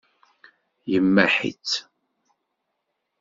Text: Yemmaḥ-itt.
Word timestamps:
Yemmaḥ-itt. 0.91 1.73